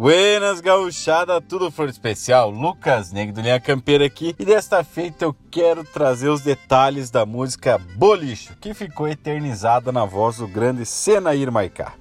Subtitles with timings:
[0.00, 2.48] Buenas gauchada, tudo for especial.
[2.48, 7.26] Lucas Negro do Linha Campeira aqui e desta feita eu quero trazer os detalhes da
[7.26, 11.92] música Bolicho, que ficou eternizada na voz do grande Senair Maicá.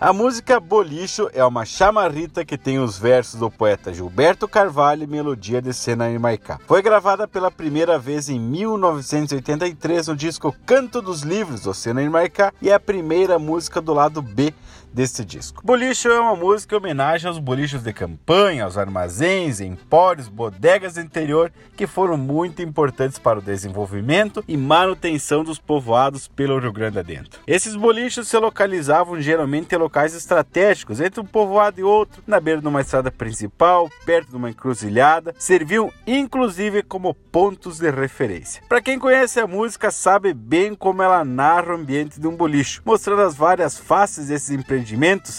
[0.00, 5.06] A música Bolicho é uma chamarrita que tem os versos do poeta Gilberto Carvalho e
[5.06, 6.58] melodia de Senair Maicá.
[6.66, 12.50] Foi gravada pela primeira vez em 1983 no disco Canto dos Livros do Senair Maicá
[12.62, 14.54] e é a primeira música do lado B
[14.92, 15.62] desse disco.
[15.64, 21.00] Bolicho é uma música em homenagem aos bolichos de campanha, aos armazéns, empórios, bodegas do
[21.00, 26.98] interior que foram muito importantes para o desenvolvimento e manutenção dos povoados pelo Rio Grande
[26.98, 27.40] adentro.
[27.46, 32.60] Esses bolichos se localizavam geralmente em locais estratégicos entre um povoado e outro, na beira
[32.60, 38.62] de uma estrada principal, perto de uma encruzilhada, serviam inclusive como pontos de referência.
[38.68, 42.82] Para quem conhece a música sabe bem como ela narra o ambiente de um bolicho,
[42.84, 44.77] mostrando as várias faces desses empreendimentos,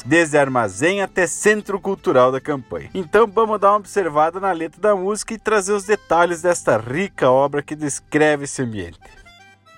[0.06, 2.90] desde armazém até centro cultural da campanha.
[2.94, 7.30] Então vamos dar uma observada na letra da música e trazer os detalhes desta rica
[7.30, 9.00] obra que descreve esse ambiente.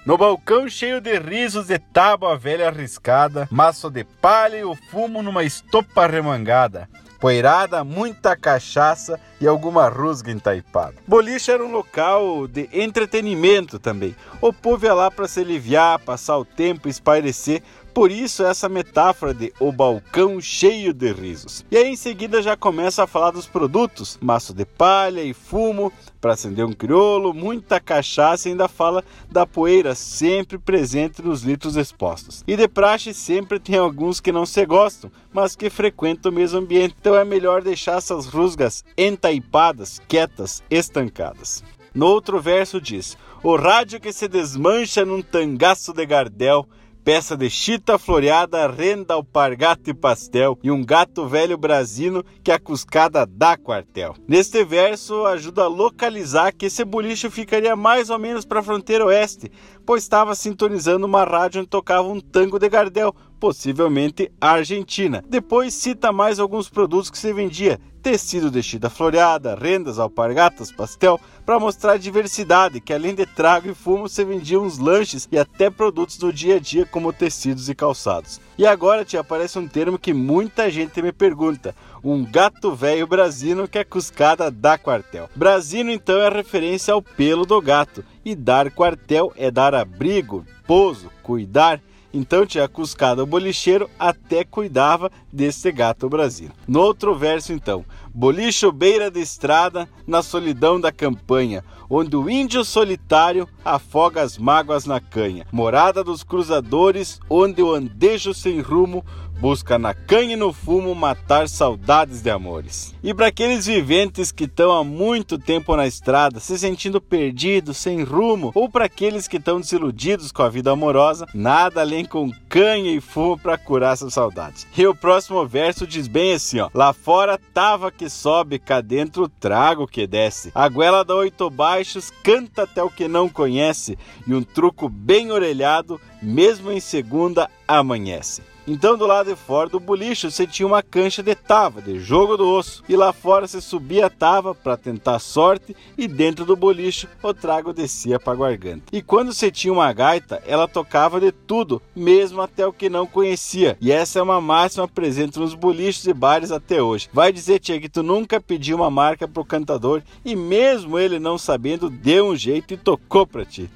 [0.06, 5.22] No balcão cheio de risos de tábua velha arriscada, maço de palha e o fumo
[5.22, 6.90] numa estopa remangada,
[7.22, 10.96] poeirada, muita cachaça e alguma rusga entaipada.
[11.08, 14.16] Boliche era um local de entretenimento também.
[14.42, 17.62] O povo ia lá para se aliviar, passar o tempo, espairecer,
[17.94, 21.66] por isso essa metáfora de o balcão cheio de risos.
[21.70, 25.92] E aí em seguida já começa a falar dos produtos, maço de palha e fumo
[26.20, 31.76] para acender um crioulo, muita cachaça e ainda fala da poeira sempre presente nos litros
[31.76, 32.44] expostos.
[32.48, 36.60] E de praxe sempre tem alguns que não se gostam, mas que frequentam o mesmo
[36.60, 41.62] ambiente, então é melhor deixar essas rusgas entaipadas, quietas, estancadas.
[41.94, 46.66] No outro verso diz: O rádio que se desmancha num tangaço de gardel
[47.04, 52.60] peça de chita floreada, renda, alpargata e pastel, e um gato velho brasino que a
[52.60, 54.16] cuscada dá quartel.
[54.28, 59.06] Neste verso ajuda a localizar que esse boliche ficaria mais ou menos para a fronteira
[59.06, 59.52] oeste,
[59.86, 65.24] pois estava sintonizando uma rádio onde tocava um tango de Gardel, possivelmente Argentina.
[65.28, 71.20] Depois cita mais alguns produtos que se vendia, tecido de chita floreada, rendas, alpargatas, pastel,
[71.44, 75.40] para mostrar a diversidade, que além de trago e fumo se vendiam uns lanches e
[75.40, 78.40] até produtos do dia a dia como tecidos e calçados.
[78.60, 83.68] E agora te aparece um termo que muita gente me pergunta, um gato velho brasino
[83.68, 85.28] que é cuscada da quartel.
[85.36, 91.10] Brasino então é referência ao pelo do gato e dar quartel é dar abrigo, pouso,
[91.24, 91.82] cuidar
[92.14, 96.56] então tinha cuscado o bolicheiro até cuidava desse gato brasileiro.
[96.68, 102.64] No outro verso, então, bolicho beira de estrada na solidão da campanha, onde o índio
[102.64, 105.46] solitário afoga as mágoas na canha.
[105.52, 109.06] Morada dos cruzadores, onde o andejo sem rumo
[109.42, 112.94] busca na canha e no fumo matar saudades de amores.
[113.04, 118.04] E para aqueles viventes que estão há muito tempo na estrada, se sentindo perdidos, sem
[118.04, 122.92] rumo, ou para aqueles que estão desiludidos com a vida amorosa, nada além com canha
[122.92, 124.68] e fumo para curar essas saudades.
[124.78, 129.28] E o próximo verso diz bem assim, ó: Lá fora tava que sobe, cá dentro
[129.28, 130.52] trago que desce.
[130.54, 133.98] A goela da oito baixos canta até o que não conhece,
[134.28, 138.44] e um truco bem orelhado, mesmo em segunda, amanhece.
[138.68, 142.38] Então, do lado de fora do boliche, você tinha uma cancha de tava, de jogo
[142.38, 142.84] do osso.
[142.88, 147.34] E lá fora você subia a tava para tentar sorte e dentro do boliche o
[147.34, 148.84] trago descia para a garganta.
[148.92, 153.08] E quando você tinha uma gaita, ela tocava de tudo, mesmo até o que não
[153.08, 153.78] conhecia.
[153.82, 157.10] E essa é uma máxima presente nos boliches e bares até hoje.
[157.12, 161.38] Vai dizer, tia, que tu nunca pediu uma marca pro cantador e mesmo ele não
[161.38, 163.70] sabendo, deu um jeito e tocou para ti.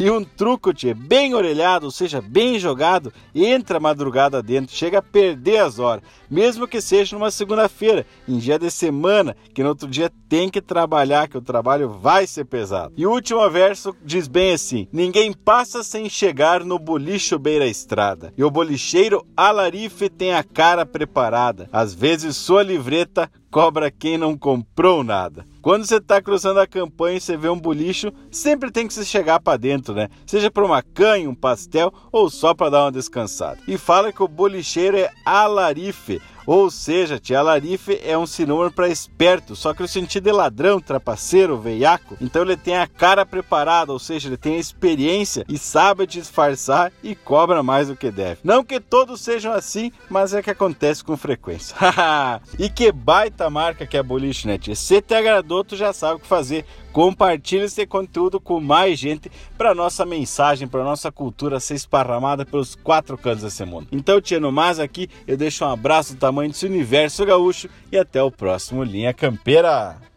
[0.00, 5.00] E um truco, tchê, bem orelhado, ou seja, bem jogado, entra a madrugada dentro, chega
[5.00, 9.68] a perder as horas, mesmo que seja numa segunda-feira, em dia de semana, que no
[9.68, 12.94] outro dia tem que trabalhar, que o trabalho vai ser pesado.
[12.96, 18.32] E o último verso diz bem assim: Ninguém passa sem chegar no bolicho beira estrada,
[18.38, 24.38] e o bolicheiro alarife tem a cara preparada, às vezes sua livreta cobra quem não
[24.38, 25.44] comprou nada.
[25.60, 29.04] Quando você está cruzando a campanha e você vê um bolicho, sempre tem que se
[29.04, 30.08] chegar para dentro, né?
[30.24, 33.58] Seja para uma canha, um pastel ou só para dar uma descansada.
[33.68, 38.88] E fala que o bolicheiro é alarife, ou seja, tia Larife é um sinônimo para
[38.88, 42.16] esperto, só que no sentido de ladrão, trapaceiro, veiaco.
[42.20, 46.92] Então ele tem a cara preparada, ou seja, ele tem a experiência e sabe disfarçar
[47.02, 48.40] e cobra mais do que deve.
[48.44, 51.76] Não que todos sejam assim, mas é que acontece com frequência.
[52.58, 54.74] e que baita marca que é a Boliche, né, tia?
[54.74, 59.30] Se te agradou, tu já sabe o que fazer compartilhe esse conteúdo com mais gente
[59.56, 63.88] para nossa mensagem, para nossa cultura ser esparramada pelos quatro cantos desse mundo.
[63.92, 67.98] Então, Tia, no mais aqui, eu deixo um abraço do tamanho desse universo gaúcho e
[67.98, 70.09] até o próximo Linha Campeira.